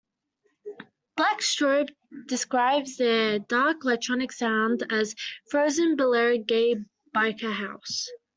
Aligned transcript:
Black 1.15 1.41
Strobe 1.43 1.91
describe 2.27 2.87
their 2.97 3.37
dark 3.37 3.83
electronic 3.83 4.31
sound 4.31 4.81
as 4.91 5.13
"frozen 5.51 5.95
balearic 5.95 6.47
gay 6.47 6.77
biker 7.15 7.53
house". 7.53 8.09